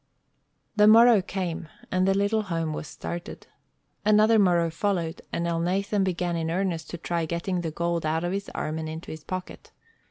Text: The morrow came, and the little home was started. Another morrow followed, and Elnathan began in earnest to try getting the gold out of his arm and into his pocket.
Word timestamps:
The 0.77 0.87
morrow 0.87 1.21
came, 1.21 1.69
and 1.91 2.07
the 2.07 2.15
little 2.17 2.41
home 2.41 2.73
was 2.73 2.87
started. 2.87 3.45
Another 4.03 4.39
morrow 4.39 4.71
followed, 4.71 5.21
and 5.31 5.45
Elnathan 5.45 6.03
began 6.03 6.35
in 6.35 6.49
earnest 6.49 6.89
to 6.89 6.97
try 6.97 7.27
getting 7.27 7.61
the 7.61 7.69
gold 7.69 8.03
out 8.03 8.23
of 8.23 8.33
his 8.33 8.49
arm 8.55 8.79
and 8.79 8.89
into 8.89 9.11
his 9.11 9.23
pocket. 9.23 9.71